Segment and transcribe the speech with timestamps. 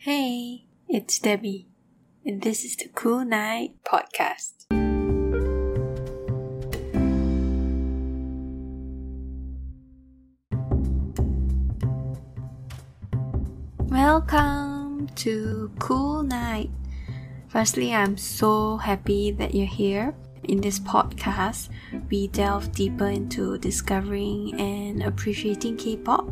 [0.00, 1.66] Hey, it's Debbie,
[2.24, 4.70] and this is the Kool K-night Podcast.
[13.90, 16.70] Welcome to Kool K-night.
[17.48, 20.14] Firstly, I'm so happy that you're here.
[20.44, 21.70] In this podcast,
[22.08, 26.30] we delve deeper into discovering and appreciating K pop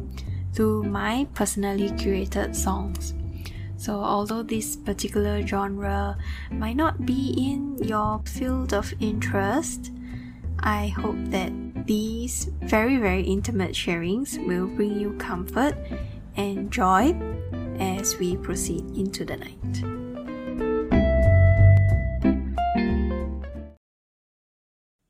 [0.53, 3.16] through my personally curated songs.
[3.87, 6.19] So, although this particular genre
[6.51, 9.93] might not be in your field of interest,
[10.59, 11.53] I hope that
[11.87, 15.77] these very, very intimate sharings will bring you comfort
[16.37, 17.15] and joy
[17.79, 19.75] as we proceed into the night.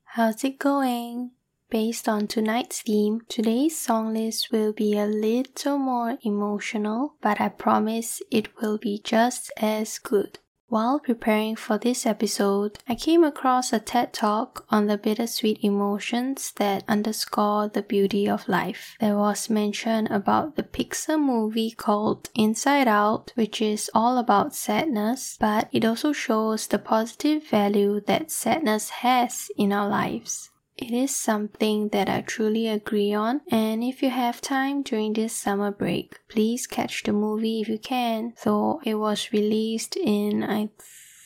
[0.03, 1.31] How's it going?
[1.69, 7.49] Based on tonight's theme, today's song list will be a little more emotional, but I
[7.49, 10.39] promise it will be just as good.
[10.69, 16.53] While preparing for this episode, I came across a TED talk on the bittersweet emotions
[16.57, 18.95] that underscore the beauty of life.
[18.99, 25.37] There was mention about the Pixar movie called Inside Out, which is all about sadness,
[25.39, 30.49] but it also shows the positive value that sadness has in our lives.
[30.77, 35.33] It is something that I truly agree on, and if you have time during this
[35.33, 38.33] summer break, please catch the movie if you can.
[38.37, 40.69] So it was released in, I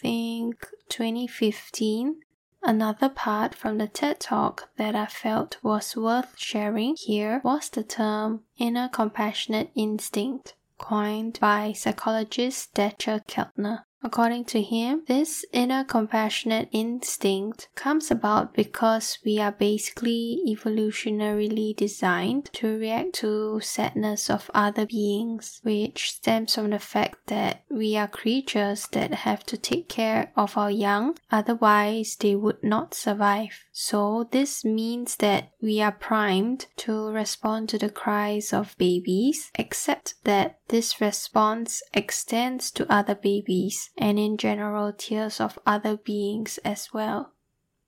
[0.01, 2.21] think, 2015.
[2.63, 7.83] Another part from the TED Talk that I felt was worth sharing here was the
[7.83, 13.83] term inner compassionate instinct, coined by psychologist Dacher Keltner.
[14.03, 22.49] According to him, this inner compassionate instinct comes about because we are basically evolutionarily designed
[22.53, 28.07] to react to sadness of other beings, which stems from the fact that we are
[28.07, 33.65] creatures that have to take care of our young, otherwise, they would not survive.
[33.71, 40.15] So, this means that we are primed to respond to the cries of babies, except
[40.23, 46.93] that this response extends to other babies and in general tears of other beings as
[46.93, 47.33] well.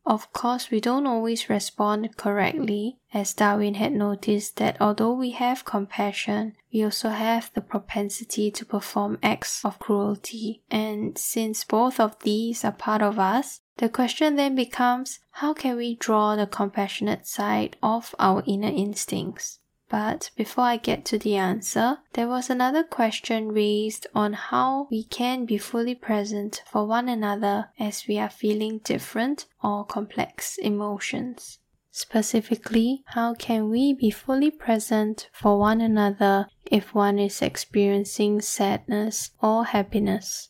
[0.05, 5.63] Of course, we don't always respond correctly, as Darwin had noticed that although we have
[5.63, 10.61] compassion, we also have the propensity to perform acts of cruelty.
[10.69, 15.77] And since both of these are part of us, the question then becomes how can
[15.77, 19.59] we draw the compassionate side of our inner instincts?
[19.93, 25.03] But before I get to the answer, there was another question raised on how we
[25.03, 31.59] can be fully present for one another as we are feeling different or complex emotions.
[31.91, 39.29] Specifically, how can we be fully present for one another if one is experiencing sadness
[39.43, 40.49] or happiness?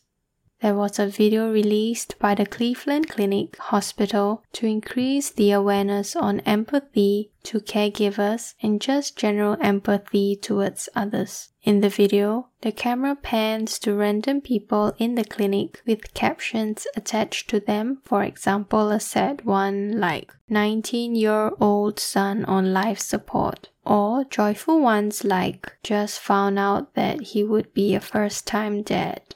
[0.64, 6.40] There was a video released by the Cleveland Clinic Hospital to increase the awareness on
[6.40, 11.50] empathy to caregivers and just general empathy towards others.
[11.64, 17.50] In the video, the camera pans to random people in the clinic with captions attached
[17.50, 23.68] to them, for example, a sad one like 19 year old son on life support,
[23.84, 29.34] or joyful ones like just found out that he would be a first time dad.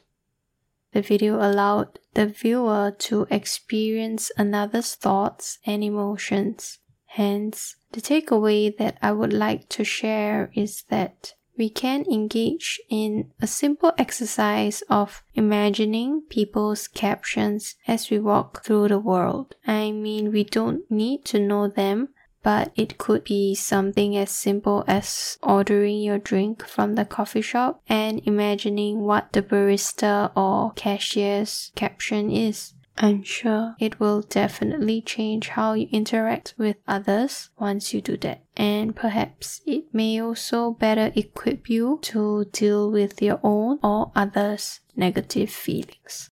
[0.93, 6.78] The video allowed the viewer to experience another's thoughts and emotions.
[7.06, 13.32] Hence, the takeaway that I would like to share is that we can engage in
[13.43, 19.56] a simple exercise of imagining people's captions as we walk through the world.
[19.66, 22.10] I mean, we don't need to know them,
[22.43, 27.82] but it could be something as simple as ordering your drink from the coffee shop
[27.88, 32.75] and imagining what the barista or cashier's caption is.
[33.00, 38.43] I'm sure it will definitely change how you interact with others once you do that.
[38.56, 44.81] And perhaps it may also better equip you to deal with your own or others'
[44.96, 46.29] negative feelings.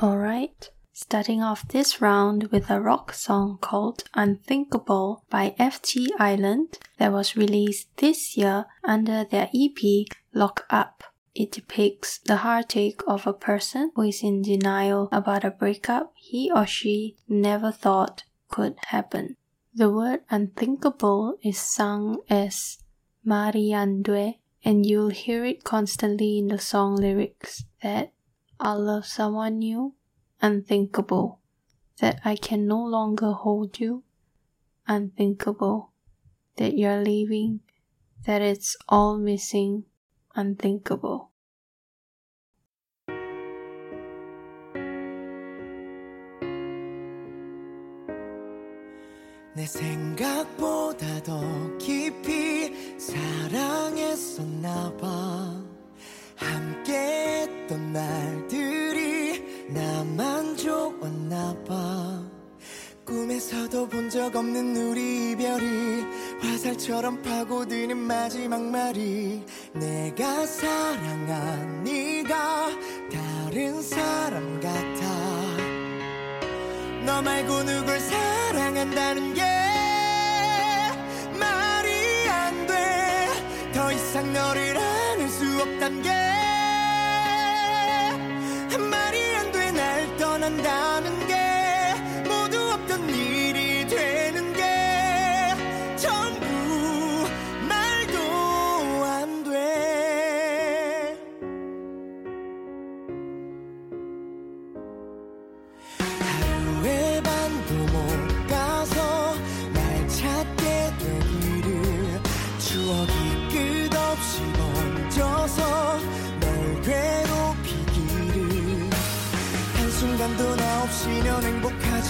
[0.00, 7.12] Alright, starting off this round with a rock song called Unthinkable by FT Island that
[7.12, 11.02] was released this year under their EP Lock Up.
[11.34, 16.48] It depicts the heartache of a person who is in denial about a breakup he
[16.54, 19.36] or she never thought could happen.
[19.74, 22.78] The word unthinkable is sung as
[23.26, 28.12] Mariandue, and you'll hear it constantly in the song lyrics that
[28.60, 29.94] I'll love someone new
[30.43, 31.39] unthinkable
[31.99, 34.03] that I can no longer hold you,
[34.87, 35.91] unthinkable
[36.57, 37.61] that you're leaving,
[38.25, 39.85] that it's all missing,
[40.35, 41.29] unthinkable.
[49.55, 51.41] 내 생각보다 더
[51.79, 55.61] 깊이 사랑했었나 봐
[56.37, 59.02] 함께 했던 날들이
[59.68, 62.22] 나만 좋았나 봐.
[63.04, 66.04] 꿈에서도 본 적 없는 우리 이별이
[66.40, 69.44] 화살처럼 파고드는 마지막 말이
[69.74, 72.68] 내가 사랑한 네가
[73.12, 75.14] 다른 사람 같아.
[77.04, 79.33] 너 말고 누굴 사랑한다는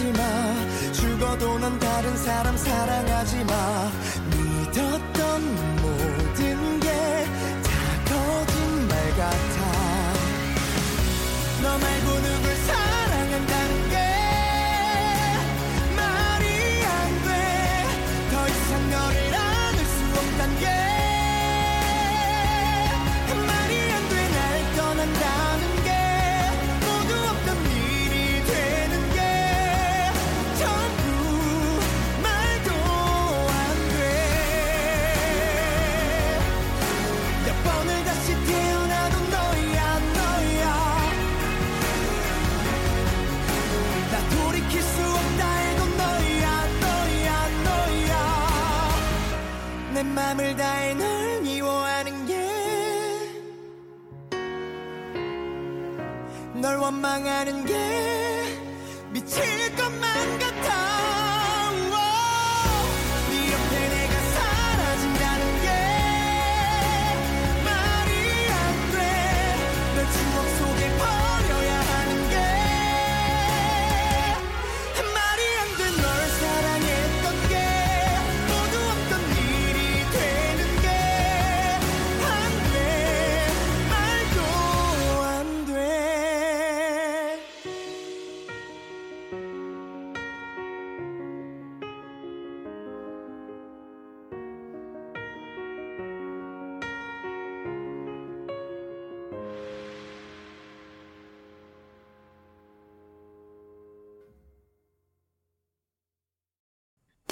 [0.04, 0.92] 하지 마.
[0.92, 3.90] 죽어도 넌 다른 사람 사랑하지 마.
[4.30, 5.73] 믿었던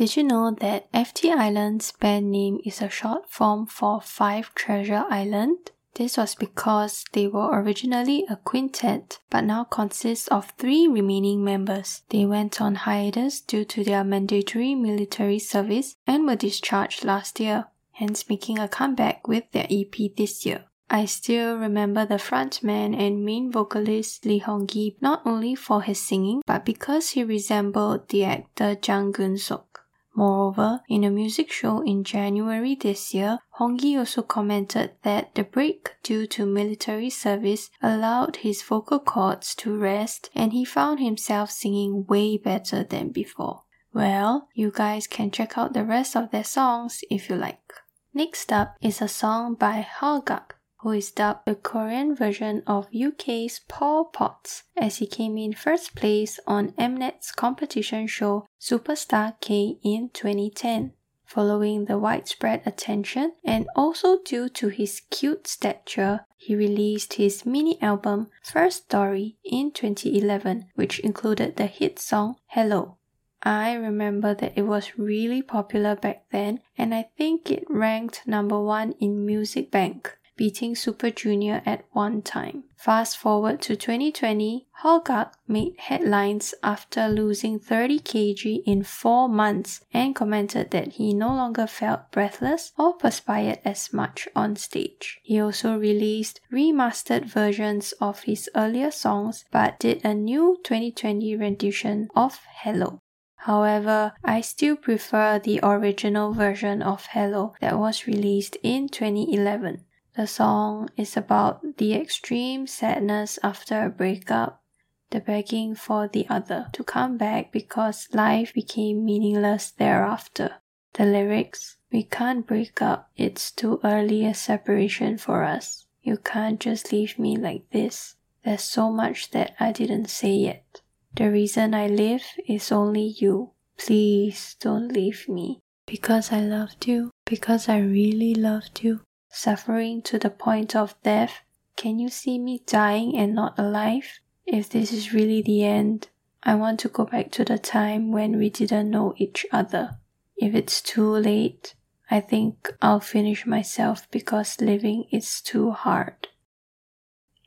[0.02, 5.04] Did you know that FT Island's band name is a short form for Five Treasure
[5.08, 5.70] Island?
[5.94, 12.02] This was because they were originally a quintet but now consist of three remaining members.
[12.08, 17.67] They went on hiatus due to their mandatory military service and were discharged last year,
[17.93, 20.65] hence making a comeback with their EP this year.
[20.91, 26.43] I still remember the frontman and main vocalist Lee Hong-gi not only for his singing
[26.44, 29.72] but because he resembled the actor Jang Keun-suk.
[30.14, 35.94] Moreover, in a music show in January this year, Honggi also commented that the break
[36.02, 42.04] due to military service allowed his vocal cords to rest and he found himself singing
[42.06, 43.62] way better than before.
[43.94, 47.72] Well, you guys can check out the rest of their songs if you like.
[48.14, 50.52] Next up is a song by Huh Gak,
[50.82, 55.94] who is dubbed the Korean version of UK's Paul Potts, as he came in first
[55.94, 60.93] place on Mnet's competition show Superstar K in 2010.
[61.24, 67.81] Following the widespread attention and also due to his cute stature, he released his mini
[67.81, 72.96] album First Story in 2011, which included the hit song Hello.
[73.44, 78.60] I remember that it was really popular back then, and I think it ranked number
[78.60, 82.65] one in Music Bank beating Super Junior at one time.
[82.77, 89.84] Fast forward to 2020, Huh Gak made headlines after losing 30 kg in 4 months
[89.93, 95.20] and commented that he no longer felt breathless or perspired as much on stage.
[95.22, 102.08] He also released remastered versions of his earlier songs but did a new 2020 rendition
[102.17, 103.01] of Hello.
[103.36, 109.84] However, I still prefer the original version of Hello that was released in 2011.
[110.14, 114.62] The song is about the extreme sadness after a breakup,
[115.10, 120.56] the begging for the other to come back because life became meaningless thereafter.
[120.94, 125.86] The lyrics We can't break up, it's too early a separation for us.
[126.02, 128.16] You can't just leave me like this.
[128.44, 130.81] There's so much that I didn't say yet.
[131.14, 133.52] The reason I live is only you.
[133.76, 135.60] Please don't leave me.
[135.86, 139.00] Because I loved you, because I really loved you,
[139.32, 141.41] suffering to the point of death.
[141.74, 144.20] Can you see me dying and not alive?
[144.46, 146.08] If this is really the end,
[146.43, 149.98] I want to go back to the time when we didn't know each other.
[150.36, 151.74] If it's too late,
[152.10, 156.29] I think I'll finish myself because living is too hard.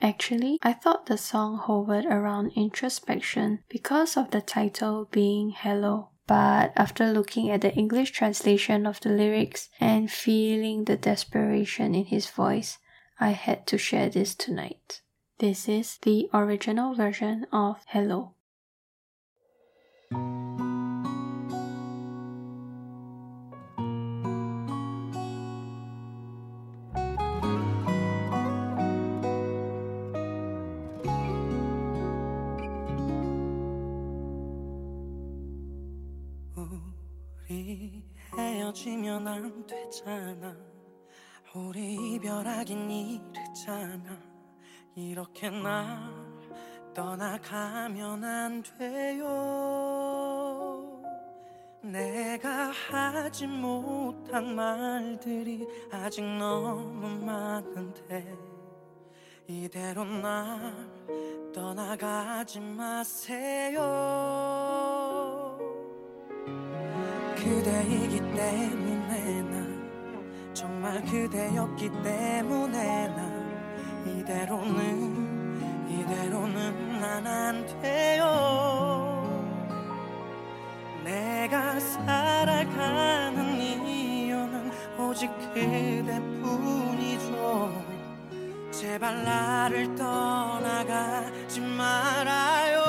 [0.01, 6.09] Actually, I thought the song hovered around introspection because of the title being Hello.
[6.27, 12.05] But after looking at the English translation of the lyrics and feeling the desperation in
[12.05, 12.79] his voice,
[13.19, 15.01] I had to share this tonight.
[15.37, 18.33] This is the original version of Hello.
[39.15, 40.55] 헤어지면 안 되잖아.
[41.53, 44.17] 우리 이별하긴 이르잖아.
[44.95, 45.97] 이렇게 날
[46.93, 49.31] 떠나가면 안 돼요.
[51.81, 58.37] 내가 하지 못한 말들이 아직 너무 많은데
[59.47, 60.73] 이대로 날
[61.53, 63.81] 떠나가지 마세요.
[67.45, 68.94] 그대이기 때문에 난
[70.85, 79.23] 정말 그대였기 때문에 난 이대로는 이대로는 난 안 돼요.
[81.03, 86.13] 내가 살아가는 이유는 오직 그대뿐이죠.
[88.69, 92.84] 제발 나를 떠나가지 말아요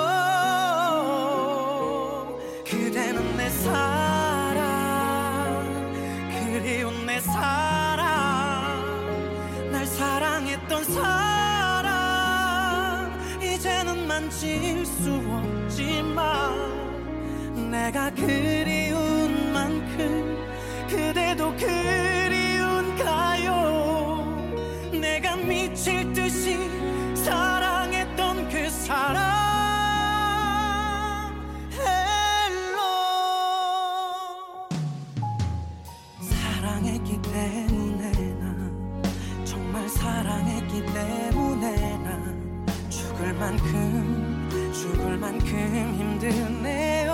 [14.36, 16.20] 만질 수 없지만
[17.70, 20.36] 내가 그리운 만큼
[20.90, 23.00] 그대도 그리운가요?
[24.92, 26.35] 내가 미칠 듯이
[43.26, 47.10] 죽을 만큼 죽을 만큼 힘드네요.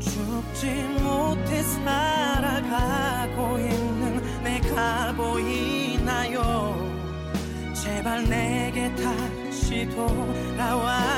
[0.00, 0.66] 죽지
[1.00, 6.74] 못해 살아가고 있는 내가 보이나요?
[7.74, 11.17] 제발 내게 다시 돌아와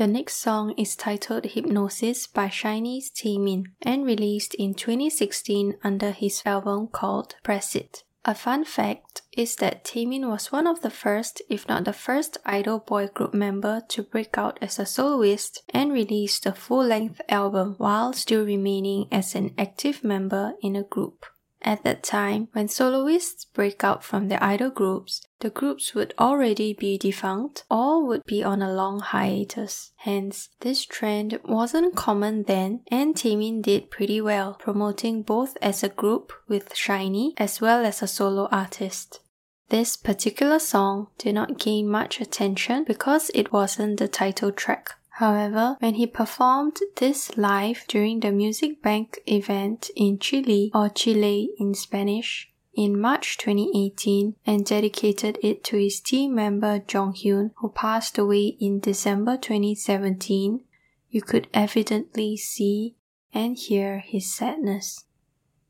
[0.00, 6.40] The next song is titled Hypnosis by SHINee's Taemin and released in 2016 under his
[6.46, 8.02] album called Press It.
[8.24, 12.38] A fun fact is that Taemin was one of the first, if not the first,
[12.46, 17.20] idol boy group member to break out as a soloist and release a full length
[17.28, 21.26] album while still remaining as an active member in a group.
[21.60, 26.72] At that time, when soloists break out from their idol groups, the groups would already
[26.72, 29.92] be defunct or would be on a long hiatus.
[29.96, 35.88] Hence, this trend wasn't common then, and Taemin did pretty well, promoting both as a
[35.88, 39.20] group with SHINee as well as a solo artist.
[39.68, 45.76] This particular song did not gain much attention because it wasn't the title track However,
[45.80, 51.74] when he performed this live during the Music Bank event in Chile or Chile in
[51.74, 58.56] Spanish in March 2018 and dedicated it to his team member Jonghyun who passed away
[58.60, 60.64] in December 2017,
[61.10, 62.94] you could evidently see
[63.32, 65.04] and hear his sadness.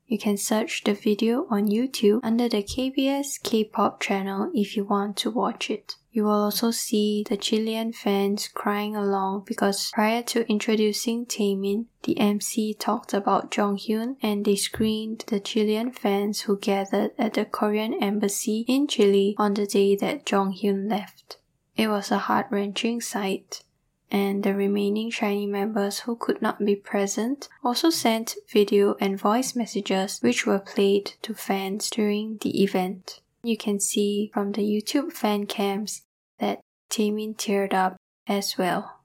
[0.07, 5.17] You can search the video on YouTube under the KBS K-pop channel if you want
[5.17, 5.95] to watch it.
[6.13, 12.19] You will also see the Chilean fans crying along because prior to introducing Taemin, the
[12.19, 17.93] MC talked about Jonghyun and they screened the Chilean fans who gathered at the Korean
[17.93, 21.37] embassy in Chile on the day that Jonghyun left.
[21.77, 23.63] It was a heart-wrenching sight
[24.11, 29.55] and the remaining SHINee members who could not be present also sent video and voice
[29.55, 33.21] messages which were played to fans during the event.
[33.43, 36.03] You can see from the YouTube fan cams
[36.39, 36.59] that
[36.91, 39.01] Taemin teared up as well.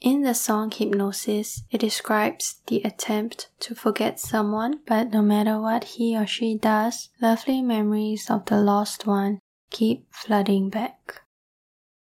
[0.00, 5.84] In the song Hypnosis, it describes the attempt to forget someone, but no matter what
[5.84, 9.38] he or she does, lovely memories of the lost one
[9.70, 11.22] keep flooding back.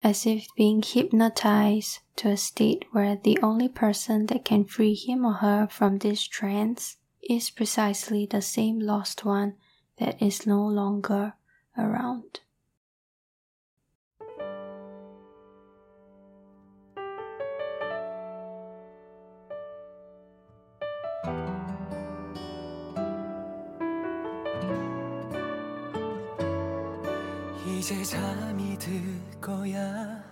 [0.04, 5.26] As if being hypnotized to a state where the only person that can free him
[5.26, 6.98] or her from this trance
[7.28, 9.56] is precisely the same lost one
[9.98, 11.34] that is no longer
[11.78, 12.42] around.
[27.68, 28.92] 이제 잠이 들
[29.40, 30.24] 거야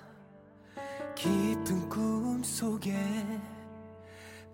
[1.14, 2.94] 깊은 꿈 속에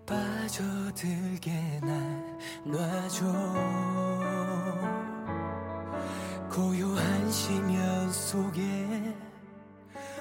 [0.04, 4.09] 빠져들게 날 놔줘
[6.50, 9.14] 고요한 심연 속에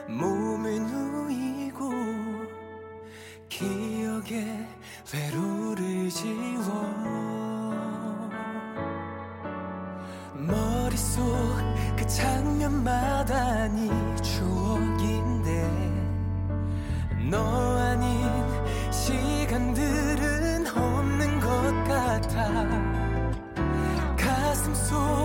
[0.07, 1.91] 몸을 누이고
[3.49, 4.67] 기억에
[5.11, 6.83] 외로를 지워
[10.35, 11.25] 머릿속
[11.97, 13.89] 그 장면마다 네
[14.21, 15.67] 추억인데
[17.31, 17.39] 너
[17.79, 18.29] 아닌
[18.91, 22.99] 시간들은 없는 것 같아.
[24.15, 25.18] 가슴 속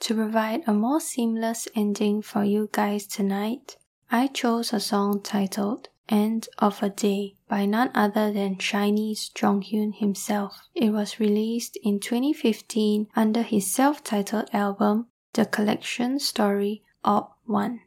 [0.00, 3.76] To provide a more seamless ending for you guys tonight,
[4.10, 9.94] I chose a song titled End of a Day by none other than SHINee's Jonghyun
[9.94, 10.68] himself.
[10.74, 17.80] It was released in 2015 under his self-titled album The Collection Story Op 1.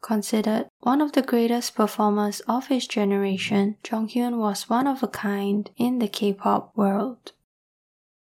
[0.00, 5.68] Considered one of the greatest performers of his generation, Jonghyun was one of a kind
[5.76, 7.32] in the K-pop world.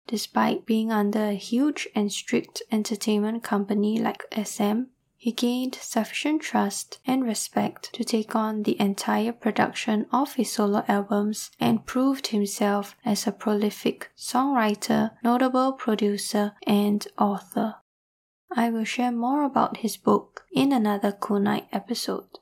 [0.08, 4.84] Despite being under a huge and strict entertainment company like SM,
[5.16, 10.84] he gained sufficient trust and respect to take on the entire production of his solo
[10.90, 17.76] albums and proved himself as a prolific songwriter, notable producer, and author.
[18.52, 22.40] I will share more about his book in another Night episode.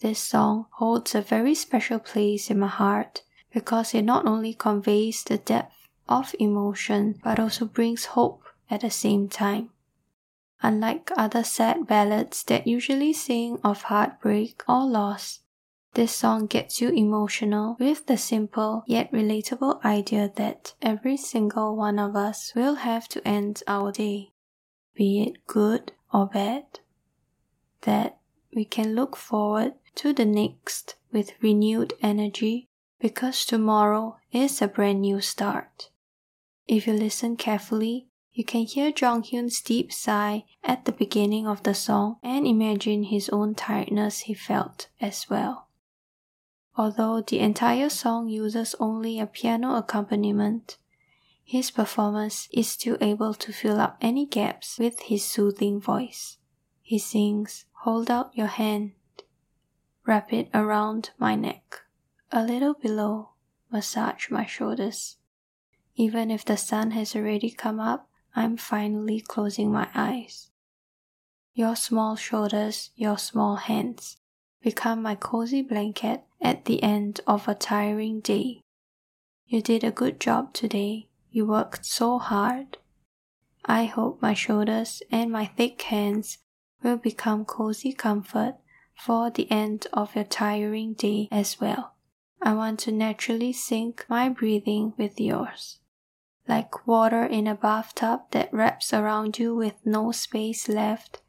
[0.00, 5.24] This song holds a very special place in my heart because it not only conveys
[5.24, 9.70] the depth of emotion but also brings hope at the same time.
[10.62, 15.40] Unlike other sad ballads that usually sing of heartbreak or loss,
[15.94, 21.98] this song gets you emotional with the simple yet relatable idea that every single one
[21.98, 24.32] of us will have to end our day,
[24.94, 26.80] be it good or bad.
[27.82, 28.18] That
[28.54, 35.02] we can look forward to the next with renewed energy because tomorrow is a brand
[35.02, 35.90] new start.
[36.66, 41.74] If you listen carefully, you can hear Jonghyun's deep sigh at the beginning of the
[41.74, 45.68] song and imagine his own tiredness he felt as well.
[46.76, 50.78] Although the entire song uses only a piano accompaniment,
[51.44, 56.38] his performance is still able to fill up any gaps with his soothing voice.
[56.82, 58.92] He sings, Hold out your hand,
[60.06, 61.82] wrap it around my neck,
[62.32, 63.34] a little below,
[63.70, 65.18] massage my shoulders.
[65.96, 70.50] Even if the sun has already come up, I'm finally closing my eyes.
[71.54, 74.16] Your small shoulders, your small hands
[74.60, 78.60] become my cozy blanket at the end of a tiring day.
[79.46, 81.06] You did a good job today.
[81.30, 82.78] You worked so hard.
[83.64, 86.38] I hope my shoulders and my thick hands
[86.82, 88.56] will become cozy comfort
[88.96, 91.94] for the end of your tiring day as well.
[92.42, 95.78] I want to naturally sync my breathing with yours
[96.46, 101.22] like water in a bathtub that wraps around you with no space left.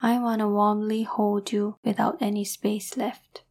[0.00, 3.44] I want to warmly hold you without any space left.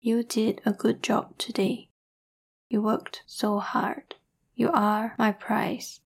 [0.00, 1.90] You did a good job today.
[2.68, 4.14] You worked so hard.
[4.54, 6.00] You are my prize.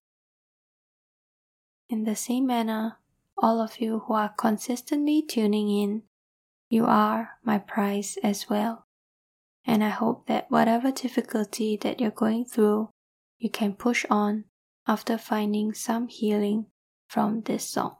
[1.89, 2.97] In the same manner,
[3.37, 6.03] all of you who are consistently tuning in,
[6.69, 8.85] you are my prize as well.
[9.65, 12.89] And I hope that whatever difficulty that you're going through,
[13.38, 14.44] you can push on
[14.86, 16.66] after finding some healing
[17.08, 17.96] from this song.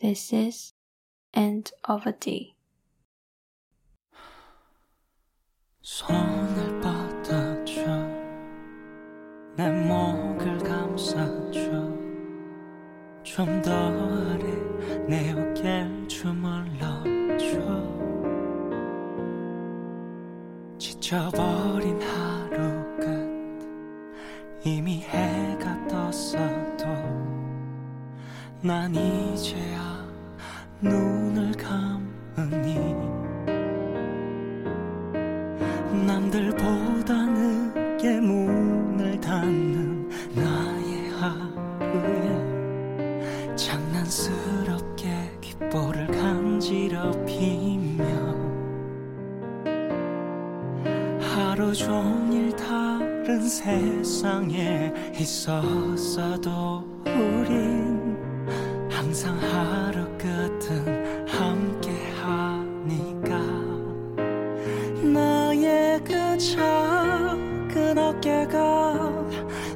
[0.00, 0.72] This is
[1.34, 2.54] End of a Day.
[5.82, 7.86] 손을 뻗어줘
[9.56, 11.96] 내 목을 감싸줘
[13.22, 14.44] 좀 더 아래
[15.08, 17.46] 내 어깨를 주물러줘
[20.78, 21.99] 지쳐버린 하루 끝
[24.63, 26.85] 이미 해가 떴어도
[28.61, 30.05] 난 이제야
[30.79, 32.93] 눈을 감으니
[36.05, 42.45] 남들보다 늦게 문을 닫는 나의 하루에
[43.55, 48.05] 장난스럽게 귓볼을 간지럽히며
[51.19, 58.17] 하루 종일 다 다른 세상에 있었어도 우린
[58.89, 63.37] 항상 하루 끝은 함께 하니까.
[65.03, 68.93] 나의 그 작은 어깨가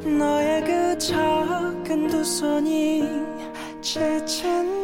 [0.03, 3.03] 너의 그 작은 두 손이
[3.79, 4.74] 지친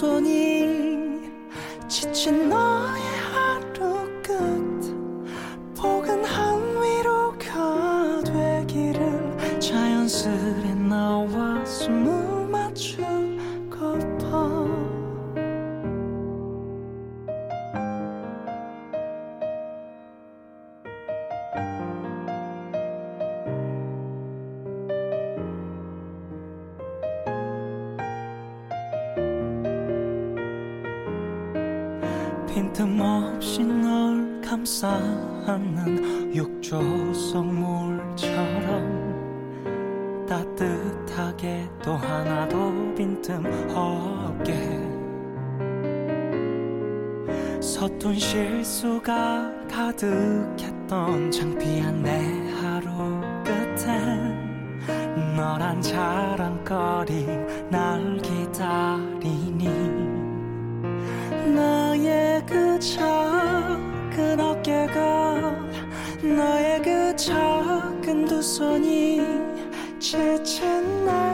[0.00, 0.29] 나의
[59.58, 59.68] 기다리니
[61.54, 65.54] 나의 그 작은 어깨가
[66.22, 69.20] 너의 그 작은 두 손이
[69.98, 71.29] 지친 내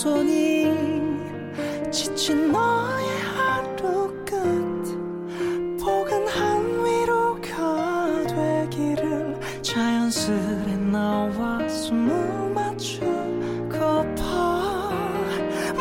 [0.00, 0.72] 손이
[1.90, 4.40] 지친 너의 하루 끝.
[5.78, 14.22] 포근한 위로가 되기를 자연스레 나와 숨을 맞추고파.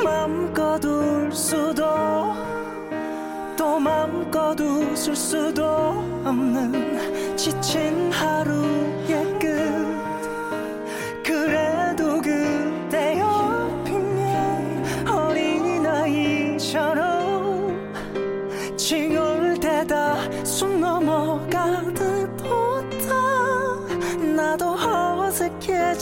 [0.04, 1.86] 맘껏 울 수도
[3.56, 5.64] 또 맘껏 웃을 수도
[6.26, 8.69] 없는 지친 하루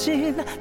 [0.08, 0.57] machine.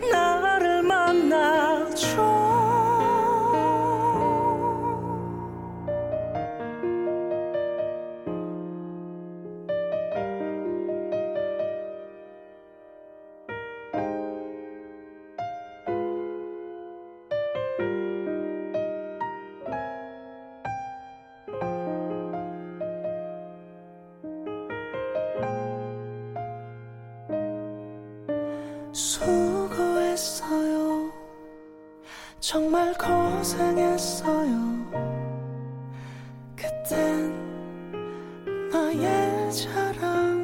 [38.75, 40.41] 나의 자랑이죠.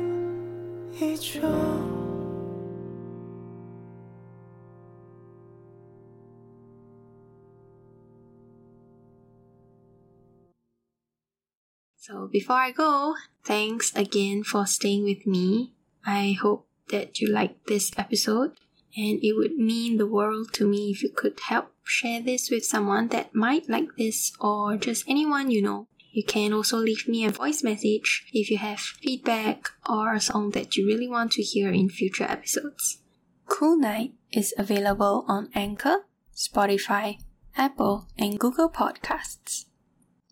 [12.07, 15.73] So before I go, thanks again for staying with me.
[16.05, 18.51] I hope that you liked this episode
[18.95, 22.63] and it would mean the world to me if you could help share this with
[22.63, 25.87] someone that might like this or just anyone you know.
[26.12, 30.50] You can also leave me a voice message if you have feedback or a song
[30.50, 32.98] that you really want to hear in future episodes.
[33.46, 36.04] Kool K-night is available on Anchor,
[36.36, 37.18] Spotify,
[37.56, 39.64] Apple, and Google Podcasts.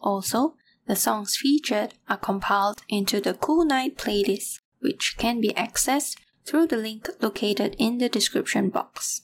[0.02, 0.54] Also,
[0.86, 6.66] the songs featured are compiled into the Kool K-night playlist, which can be accessed through
[6.66, 9.22] the link located in the description box.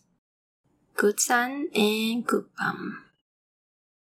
[0.96, 3.05] Good sun and good bum.